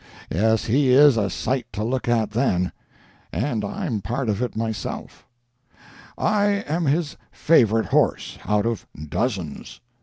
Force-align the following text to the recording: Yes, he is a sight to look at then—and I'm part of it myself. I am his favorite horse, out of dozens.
Yes, 0.33 0.65
he 0.65 0.89
is 0.89 1.15
a 1.15 1.29
sight 1.29 1.71
to 1.73 1.83
look 1.83 2.07
at 2.09 2.31
then—and 2.31 3.63
I'm 3.63 4.01
part 4.01 4.29
of 4.29 4.41
it 4.41 4.55
myself. 4.55 5.27
I 6.17 6.45
am 6.67 6.85
his 6.85 7.17
favorite 7.31 7.85
horse, 7.85 8.39
out 8.45 8.65
of 8.65 8.87
dozens. 9.09 9.79